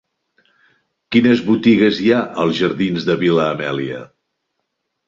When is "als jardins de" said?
2.45-3.15